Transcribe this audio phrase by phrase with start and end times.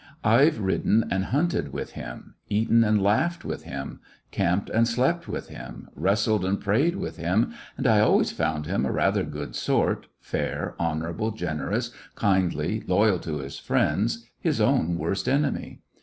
[0.23, 3.99] I 've ridden and hunted with him, eaten and laughed with him,
[4.31, 8.83] camped and slept with him, wrestled and prayed with him, and I always found him
[8.83, 15.29] a rather good sort, fair, honorable, generous, kindly, loyal to his friends, his own worst
[15.29, 15.81] enemy.